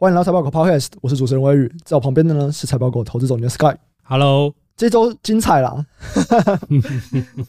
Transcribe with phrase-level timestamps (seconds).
[0.00, 3.76] 欢迎来到财报狗 Podcast，我是主持人威宇，在我旁边的呢是财报狗投资总监 Sky。
[4.02, 5.84] Hello，这周精彩啦！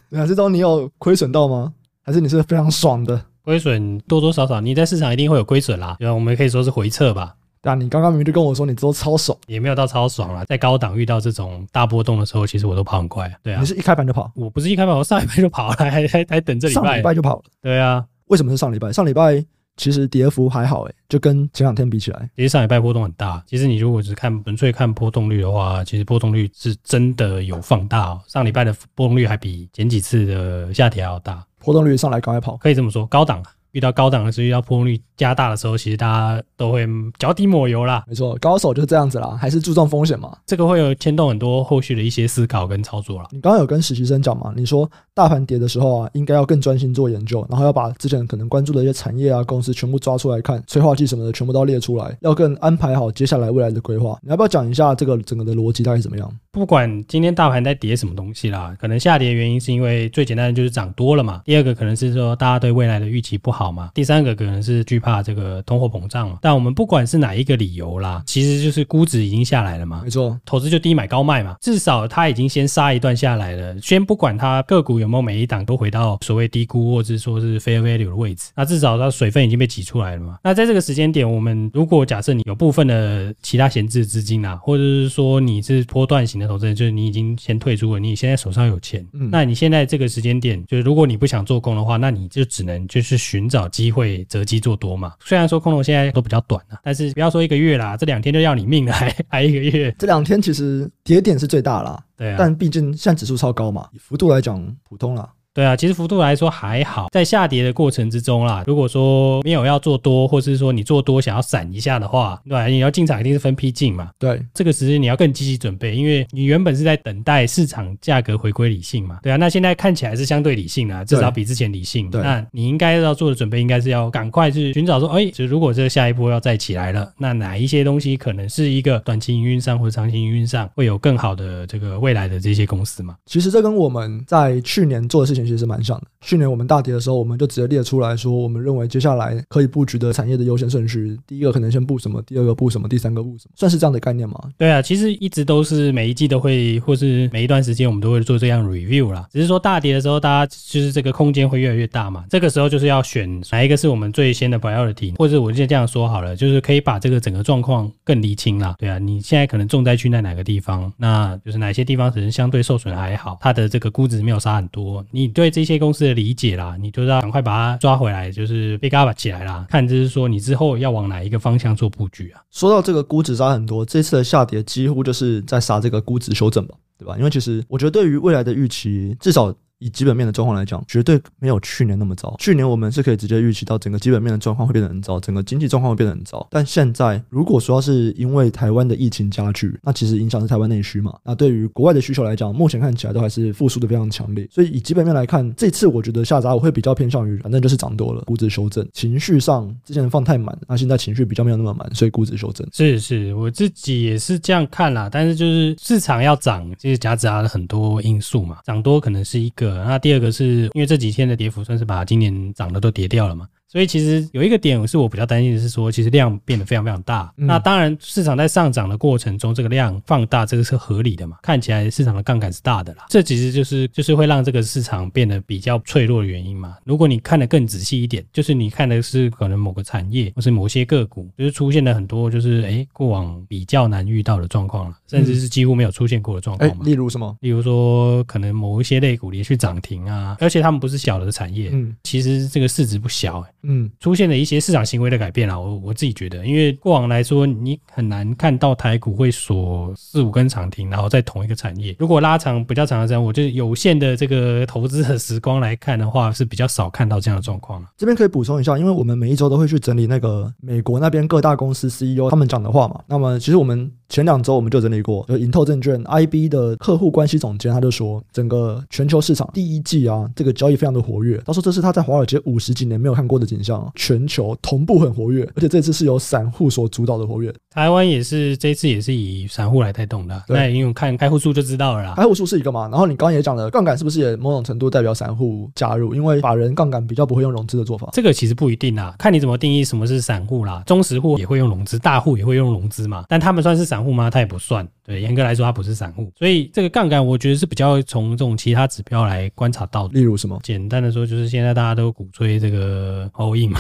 [0.10, 1.72] 对啊，这周你有亏损到吗？
[2.04, 3.24] 还是你是非常爽的？
[3.46, 5.96] 亏损多多少少，你在市场一定会有亏损啦。
[5.98, 6.14] 对吧？
[6.14, 7.34] 我们可以说是回撤吧。
[7.62, 10.44] 对啊，你刚刚明明就跟我说你这周超爽，也没有到超爽啦。
[10.44, 13.34] 在高档遇到这种大波动的时候，其实我都跑很快。
[13.42, 14.30] 对啊，你是一开盘就跑？
[14.36, 16.82] 我不是一开盘，我上礼拜就跑了，还还还等这礼拜。
[16.82, 17.44] 上礼拜就跑了。
[17.62, 18.92] 对啊，为什么是上礼拜？
[18.92, 19.46] 上礼拜。
[19.78, 23.44] 其实跌幅还好诶，就跟前两天比起来，其实上礼拜波动很大。
[23.48, 28.22] 其实你如果只看纯粹看波动率的话，其实波动率是真的有放大哦。
[28.28, 31.44] 上礼拜的波动率还比前几次的下跌还要大。
[31.60, 33.52] 波动率上来赶快跑，可以这么说，高档啊。
[33.72, 38.04] 遇到高档的时候，遇到波动率加大的时候，其实大家都会脚底抹油啦。
[38.08, 40.36] 没错，高手就是这样子啦，还是注重风险嘛。
[40.46, 43.28] 这个会有牵动很多后续的一些思考跟操作啦。
[43.32, 44.54] 你刚刚有跟实习生讲嘛？
[44.56, 54.18] 你说大盘跌的时候啊，应该要更专心做研究，然后要把之前可能关注的一些产业啊、公司全部抓出来看，催化剂什么的全部都列出来，要更安排好接下来未来的规划。
[54.22, 56.32] 你要不要讲一下这个整个的逻辑大概怎么样？
[56.54, 61.42] 不管今天大盘在跌什么东西啦，可能下跌的原因是因为最简单的就是涨多了嘛。
[61.46, 63.90] 第二个可能是说大家对未来的预期不好嘛。
[63.94, 66.38] 第三个可能是惧怕这个通货膨胀嘛。
[66.42, 70.02] 但我们不管是哪一个理由啦，其实就是估值已经下来了嘛。
[70.04, 71.56] 没错，投资就低买高卖嘛。
[71.62, 73.80] 至少它已经先杀一段下来了。
[73.80, 80.38] 先不管它个股有没有每一档都回到所谓低估或者说是 fair value 的位置，那至少它水分已经被挤出来了嘛。
[80.44, 95.14] 那在这个时间点，我们如果假设你有部分的其他闲置资金啊，或者是说你是波段型的投资人，就是你已经先退出了，你现在手上有钱，嗯，那你现在这个时间点，就是如果你不想做空的话，那你就只能就是寻找机会择机做多嘛。
[95.24, 105.30] 虽然说空头现在都比较短了，但是不要说一个月啦，这两天就要你命了，还 还一个月，这两天其实跌点是最大啦，对啊，但毕竟现在指数超高嘛，以幅度来讲普通啦。
[105.54, 112.68] 对啊，其实幅度来说还好，在下跌的过程之中啦，如果说没有要做多，或是说你做多想要闪一下的话，对吧？
[112.68, 114.12] 你要进场一定是分批进嘛。
[114.18, 119.20] 对，这个时间你要更积极准备，因为你原本是在等待市场价格回归理性嘛。
[119.22, 122.10] 对啊，那现在看起来是相对理性的，至少比之前理性。
[122.10, 133.18] 对，那你应该要做的准备，应该是要赶快去寻找说，哎，就如果这个下一波要再起来了，那哪一些东西可能是一个短期营运上或者长期营运上会有更好的这个未来的这些公司嘛？
[133.26, 135.41] 其实这跟我们在去年做的事情。
[135.46, 136.08] 其实蛮像的。
[136.22, 144.40] 去年我们大跌的时候，我们就直接列出来说，我们认为接下来可以布局的产业的优先顺序，第一个可能先布什么，第二个布什么，第三个布什么，算是这样的概念吗？
[144.58, 149.28] 对啊，其实一直都是每一季都会，或是每一段时间我们都会做这样 review 啦。
[149.32, 152.26] 只是说大跌的时候，大家就是这个空间会越来越大嘛。
[152.30, 158.76] 这个时候就是要选哪一个是我们最先的 priority，或者我就这样说好了，就是可以把这个整个状况更厘清啦。
[158.78, 160.92] 对啊，你现在可能重灾区在哪个地方？
[160.98, 169.66] 那就是哪些地方可能相对受损还好，它的这个估值没有杀很多，你对这些公司的理解啦，你就要赶快把它抓回来，就是被干巴起来啦。
[169.70, 172.42] 看就是说你之后要往哪一个方向做布局啊？
[172.52, 177.16] 说到这个估值杀很多，这次的下跌几乎就是在杀这个估值修正吧，对吧？
[177.18, 179.54] 因为其实我觉得对于未来的预期，至少。
[179.82, 182.36] 以基本面的状况来讲，绝对没有去年那么糟。
[182.40, 186.48] 去年我们是可以直接预期到整个基本面的状况会变得很糟，整个经济状况会变得很糟。
[186.52, 191.18] 但现在，如果说是因为台湾的疫情加剧，那其实影响是台湾内需嘛。
[191.24, 194.48] 那对于国外的需求来讲，目前看起来都还是复苏的非常强烈。
[194.52, 198.88] 所以以基本面来看，这次我觉得下砸我会比较偏向于，反正就是涨多了，估值修正。
[198.94, 202.68] 情绪上之前放太满，那现在情绪比较没有那么满，所以估值修正。
[202.72, 205.10] 是是，我自己也是这样看啦。
[205.12, 208.60] 但是就是市场要涨，其实夹杂了很多因素嘛。
[208.64, 210.70] 涨多可能是一个，那第二个是。
[210.74, 213.48] 因为这几天的跌幅算是把今年涨的都跌掉了嘛。
[213.72, 217.34] 所以其实有一个点是我比较担心的是说，其实量变得非常非常大。
[217.38, 221.38] 嗯、那当然，市场在上涨的过程中，这个量放大，这个是合理的嘛？
[221.42, 223.06] 看起来市场的杠杆是大的啦。
[223.08, 226.76] 这其实就是就是会让这个市场变得比较脆弱的原因嘛。
[226.84, 236.84] 如果你看得更仔细一点，就是你看的是可能某个产业或是某些个股，就是出现了很多就是哎过往比较难遇到的状况了，甚至是几乎没有出现过的状况嘛。
[236.84, 237.34] 例如什么？
[237.40, 243.42] 例如说可能某一些类股连续涨停啊，而且他们不是小的产业，嗯，其实这个市值不小。
[243.64, 251.96] 嗯，出现了一些市场行为的改变啦，我我自己觉得，因为过往来说，你很难看到台股会锁四五根涨停，然后在同一个产业。
[252.00, 257.88] 如果拉长比较长的时间，我就有限的这个投资的时光来看的话，是比较少看到这样的状况了。
[257.98, 263.02] 这边可以补充一下，因为我们每一周都会去整理那个美国那边各大公司 CEO 他们讲的话嘛。
[263.08, 263.92] 那么其实我们。
[264.12, 271.42] 前两周我们就整理过，就盈透证券 IB 的客户关系总监他就说，整个全球市场第一季啊，这个交易非常的活跃。
[271.46, 277.54] 他说这是他在华尔街五十几年没有看过的景象，全球同步很活跃，而且这次是由散户所主导的活跃。
[277.74, 282.14] 台湾也是这次也是以散户来带动的，那因为看开户数就知道了啦。
[282.18, 286.14] 开户数是一个嘛，然后你刚刚也讲了，杠杆是不是也某种程度代表散户加入？
[286.14, 288.10] 因为法人杠杆比较不会用融资的做法。
[288.12, 290.84] 这个其实不一定啦，看你怎么定义什么是散户啦。
[290.86, 294.30] 中实户也会用融资，大户也会用融资嘛，但他们算是散户吗？
[294.30, 294.88] 他也不算。
[295.04, 296.32] 对，严格来说，他不是散户。
[296.38, 300.14] 所以这个杠杆，我觉得是比较从这种其他指标来观察到的。
[300.14, 300.60] 例如什么？
[300.64, 303.80] 简单的说，就是现在大家都鼓吹这个 all in 嘛，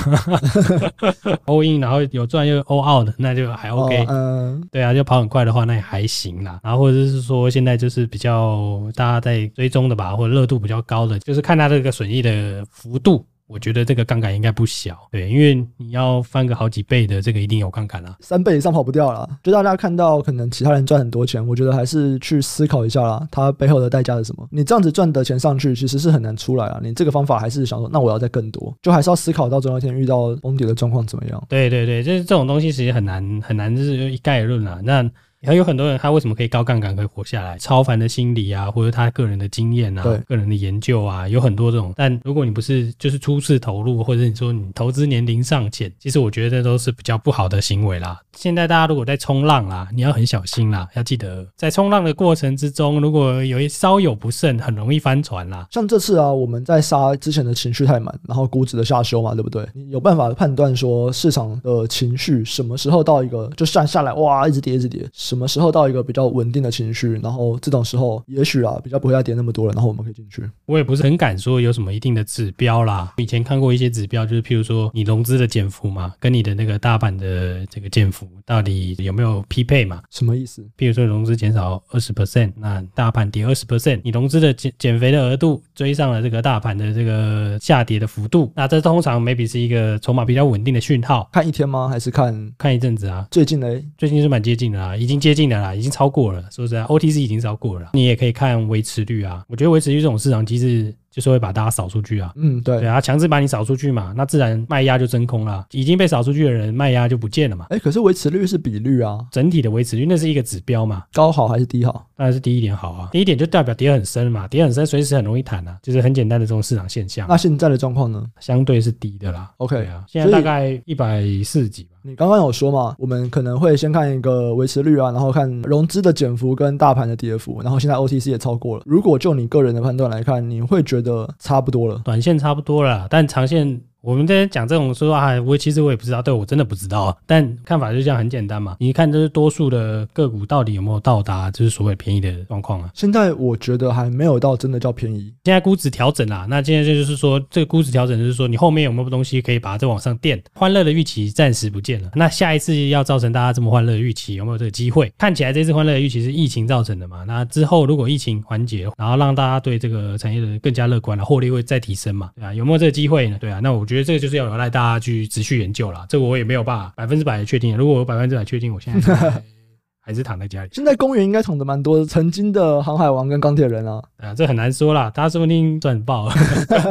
[1.45, 4.05] all in，然后有赚又 all out 的，那就还 OK。
[4.09, 6.59] 嗯，对啊，就跑很快的话，那也还行啦。
[6.63, 13.25] 然后或者是说，现在就是比较大家在追踪的吧，或者热度比较高的，就是看它这个损益的幅度。
[13.51, 19.29] 我觉得这个杠杆应该不小，对，因为你要翻个好几倍的，这个一定有杠杆啦，三倍以上跑不掉了。
[19.43, 24.47] 就大家看到可能其他人赚很多钱，我觉得还是去思考一下啦，它背后的代价是什么？
[24.51, 26.79] 你这样子赚的钱上去，其实是很难出来啊。
[26.81, 31.43] 你这个方法还是想说，那我要再更多，就还是要思考到总有一天遇到崩跌的状况怎么样？
[31.49, 34.79] 对对对，就是这种东西其实很难很难，就是一概而论啊。
[34.83, 35.03] 那
[35.43, 37.57] 还有很多人，他为什么可以高杠杆可以活下来？
[37.57, 41.93] 超凡的心理啊，或者他个人的经验啊，个人的研究啊，有很多这种。
[41.95, 48.19] 但如果你不是就是初次投入，或者你说你投资年龄尚浅，其实我觉得这都是比较不好的行为啦。
[48.33, 55.67] 现在大家如果在冲浪啦，你要很小心啦，要记得在冲浪的过程之中，如果有一稍有不慎，很容易翻船啦。
[55.71, 59.67] 像这次啊，我们在杀之前的情绪太满，然后股指的下修嘛，对不对？
[59.73, 65.09] 你有办法判断说市场的情绪什么时候到一个就下下来哇，一直跌一直跌。
[65.31, 70.43] 什么时候到一个比较稳定的情绪，然后这种时候也许啊比较不会再跌那么多了，然后我们可以进去。
[70.65, 73.13] 我也不是很敢说有什么一定的指标啦。
[73.15, 80.01] 以前看过一些指标，就是譬如说你融资的减幅嘛，跟你的那个大盘的这个减幅到底有没有匹配嘛？
[80.09, 80.61] 什么意思？
[80.77, 91.29] 譬如说融资减少二十 percent，那大盘跌二十 percent，你融资的减减肥的额度追上了这个大盘的这个下跌的幅度，那这通常 maybe 是一个筹码比较稳定的讯号。
[91.31, 91.87] 看一天吗？
[91.87, 93.25] 还是看看一阵子啊？
[93.31, 93.67] 最近呢？
[93.97, 96.11] 最近是蛮接近的啊，已经接近的啦，已经超。
[96.11, 97.91] 过了，是不是，OTC 已经超过了。
[97.93, 100.93] 你也可以看维持率啊，我觉得维持率这种市场机制。
[101.11, 107.65] 就是会把大家扫出去啊，嗯，对，对啊，强制把你扫出去嘛，那自然卖压就真空了，已经被扫出去的人卖压就不见了嘛。
[107.69, 112.07] 哎，可是维持率是比率啊，整体的维持率那是一个指标嘛，高好还是低好？
[112.15, 117.27] 当然是低一点好啊，低一点就代表跌很深嘛，跌很深随时很容易弹啊，就是很简单的这种市场现象。
[117.27, 118.23] 那现在的状况呢？
[118.39, 119.51] 相对是低的啦。
[119.57, 121.89] OK 啊，现在大概一百四十几吧。
[122.03, 128.83] 你刚刚有说嘛，我们可能会先看一个维持率啊，然后看融资的减幅跟大盘的跌幅，然后现在 OTC 也超过了。
[128.85, 132.01] 如果就你个人的判断来看，你会觉得差不多了？
[132.03, 133.81] 短线差不多了，但长线。
[134.01, 137.15] 我们在讲这种说话，我其实我也不知道，对我真的不知道。
[137.27, 138.75] 但看法就这样，很简单嘛。
[138.79, 142.89] 你看，这是多数的个股到底有没有到达，就是所谓便宜的状况啊？
[142.95, 145.31] 现在我觉得还没有到真的叫便宜。
[145.43, 150.41] 现在估值调整啦，那现在就是说，这个估值调整就是说，你后面有没有东西可以把它再往上垫？
[150.55, 152.09] 欢乐的预期暂时不见了。
[152.15, 155.13] 那下一次要造成大家这么欢乐的预期，有没有这个机会？
[155.19, 157.23] 看起来这次欢乐的预期是疫情造成的嘛？
[157.27, 162.31] 那之后如果疫情缓解，然后让大家对这个产业的更加乐观了，获利会再提升嘛？
[162.35, 163.37] 对啊，有没有这个机会呢？
[163.39, 164.69] 对啊，那我觉得这个就是要有赖。
[164.69, 167.75] 大家去持续研究了，这个我也没有办法百分之百的确定。
[167.75, 169.43] 如果我百分之百确定，我现在
[169.99, 170.69] 还是躺在家里。
[170.71, 176.33] 现在公园应该躺的蛮多，曾经的航海王跟钢铁人啊，啊，这很难说啦，大家说不定赚爆了。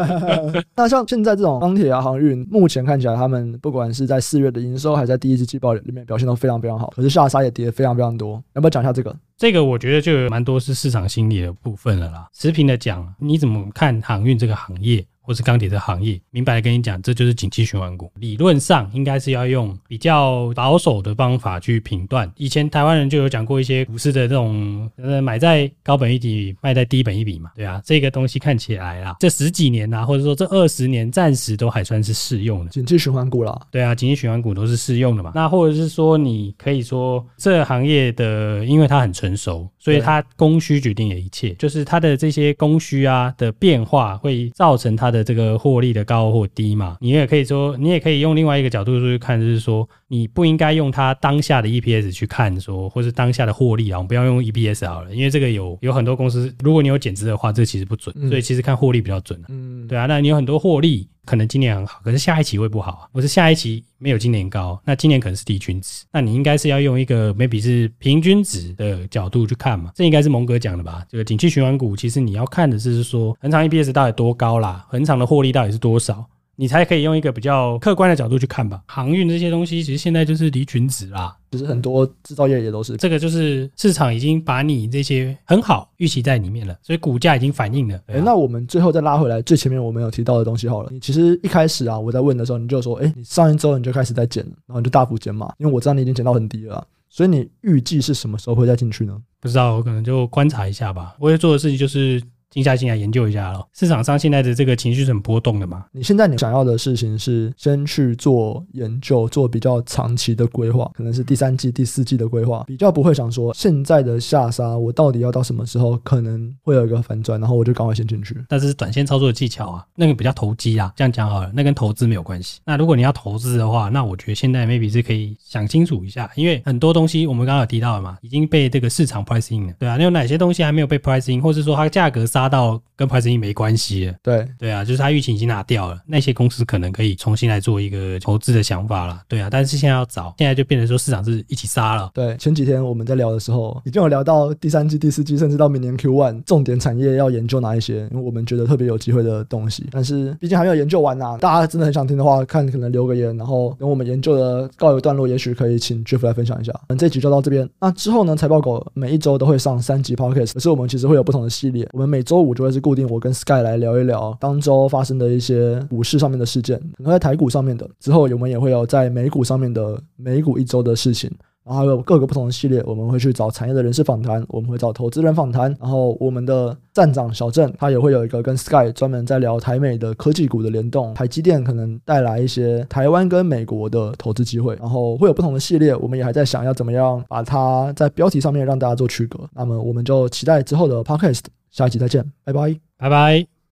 [0.76, 8.42] 那像现在这种钢铁啊、航运，目前看起来他们不管是在四月的营收，还是在第一季季报里面表现都非常非常好，可是下杀也跌非常非常多。
[8.54, 9.16] 要不要讲一下这个？
[9.38, 12.28] 这个我觉得就有蛮多是市场心理的部分了啦。
[12.34, 15.04] 持平的讲，你怎么看航运这个行业？
[15.30, 18.10] 或是钢铁的行业，明白的跟你讲，这就是景气循环股。
[18.16, 22.28] 理论上应该是要用比较保守的方法去评断。
[22.34, 32.70] 以前台湾人就有讲过一些股市的这种，呃，买在高本一比，卖在低本一笔嘛，对啊，这个东西看起来啦，这十几年啊，或者说这二十年，暂时都还算是适用的。
[32.72, 35.30] 景气循环股啦，对啊，景气循环股都是适用的嘛。
[35.32, 45.19] 那或者是说，你可以说这行业的，因为它很成熟，所以它供需决定了一切，就是它的这些供需啊的变化会造成它的。
[45.22, 59.46] 这个获利的高或低嘛，你也可以说，你也可以用另外一个角度去看，就是说，你不应该用它当下的 EPS 去看，说，或是当下的获利啊，我们不要用 EPS 好了，因为这个有有很多公司，如果你有减资的话，这个其实不准，所以其实看获利比较准啊。
[59.48, 61.08] 嗯，对啊，那你有很多获利。
[61.26, 63.02] 可能今年很好，可是下一期会不好啊。
[63.12, 66.04] 或是下一期没有今年高，那今年可能是低均值。
[66.12, 69.92] 那你应该是要用一个 maybe 是平均值的角度去看嘛。
[69.94, 71.04] 这应该是蒙哥讲的吧？
[71.08, 76.26] 这个景气循环股，其实你要看的是说，恒长 EPS 到底多高啦，恒长的获利到底是多少。
[76.60, 78.82] 你才可以用一个比较客观的角度去看吧。
[78.86, 81.34] 航运这些东西，其实现在就是离群值啦。
[81.50, 87.98] 就是很多制造业也都是这个，就是市场已经把你这些很好预期在里面了，所以股价已经反映了。
[88.08, 90.90] 哎、啊，那我们最后再拉回来最前面我们有提到的东西好了。
[90.92, 99.16] 你其实一开始啊，我在问的时候，你就说，哎，你上一周你就开始在减了，然后你就大幅减嘛，因为我知道你已经减到很低了，所以你预计是什么时候会再进去呢？
[99.40, 101.16] 不知道，我可能就观察一下吧。
[101.18, 102.22] 我会做的事情就是。
[102.50, 103.68] 静下心来研究一下咯。
[103.72, 105.84] 市场上现在的这个情绪是很波动的嘛？
[105.92, 118.36] 你现在你想要的事情是先去做研究，做比较长期的规划，可能是第三季、第四季的规划，比较不会想说现在的下杀，我到底要到什么时候可能会有一个反转，然后我就赶快先进去。
[118.48, 122.60] 但是短线操作的技巧啊，那个比较投机啊，这样讲好了，那跟投资没有关系。
[122.64, 142.10] 那如果你要投资的话，那我觉得现在 maybe 是可以想清楚一下，因为很多东西我们刚刚有提到了嘛，已经被这个市场 pricing 了，对啊，那有哪些东西还没有被 pricing，或是说它价格杀到跟 pricing 没关系，对对啊，就是他预期已经拿掉了，那些公司可能可以重新来做一个投资的想法了，对啊，但是现在要找，现在就变成说市场是一起杀了。
[142.14, 149.86] 对，前几天我们在聊的时候，已经有聊到第三季、第四季，甚至到明年 Q one 重点产业要研究哪一些，因为我们觉得特别有机会的东西。
[149.90, 156.72] 但是毕竟还没有研究完呐、啊，大家真的很想听的话，看可能留个言，然后等我们研究的告一段落，也许可以请 Jeff 来分享一下。
[156.88, 163.98] 那这集就到这边，那之后呢，财报狗每一周都会上三集 Podcast，可是我们其实会有不同的系列，我们每周五就会是固定我跟 Sky 来聊。
[163.98, 167.84] 一聊当周发生的一些股市上面的事件，可能在台股上面的。
[167.98, 171.28] 之后我们也会有在美股上面的美股一周的事情，
[171.64, 189.38] 然后还有各个不同的系列，我们会去找产业的人士访谈，我们会找投资人访谈，然后我们的站长小郑他也会有一个跟 Sky 专门在聊台美的科技股的联动，台积电可能带来一些台湾跟美国的投资机会，然后会有不同的系列，我们也还在想要怎么样把它在标题上面让大家做区隔。
[189.54, 193.59] 那么我们就期待之后的 Podcast，下一集再见，拜拜，拜拜。